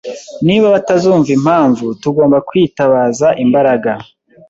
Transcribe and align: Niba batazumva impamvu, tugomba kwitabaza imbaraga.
Niba 0.47 0.67
batazumva 0.75 1.29
impamvu, 1.37 1.85
tugomba 2.01 2.37
kwitabaza 2.47 3.27
imbaraga. 3.43 3.91